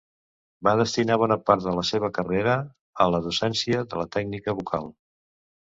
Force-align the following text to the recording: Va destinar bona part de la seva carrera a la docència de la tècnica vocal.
Va 0.67 0.71
destinar 0.79 1.17
bona 1.23 1.37
part 1.49 1.65
de 1.67 1.75
la 1.79 1.83
seva 1.91 2.09
carrera 2.17 2.57
a 3.05 3.07
la 3.17 3.21
docència 3.29 3.85
de 3.93 4.03
la 4.03 4.11
tècnica 4.17 4.61
vocal. 4.63 4.91